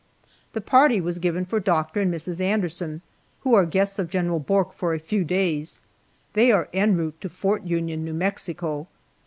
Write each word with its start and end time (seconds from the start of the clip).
The 0.53 0.61
party 0.61 0.99
was 0.99 1.19
given 1.19 1.45
for 1.45 1.59
Doctor 1.59 2.01
and 2.01 2.11
Mrs. 2.11 2.41
Anderson, 2.41 3.03
who 3.41 3.53
are 3.53 3.67
guests 3.67 3.99
of 3.99 4.09
General 4.09 4.39
Bourke 4.39 4.73
for 4.73 4.95
a 4.95 4.99
few 4.99 5.23
days. 5.23 5.83
They 6.33 6.51
are 6.51 6.69
en 6.73 6.97
route 6.97 7.21
to 7.21 7.29
Fort 7.29 7.65
Union, 7.67 8.03
New 8.03 8.15
Mexico. 8.15 8.87